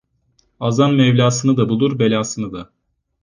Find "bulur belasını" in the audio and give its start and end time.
1.69-2.53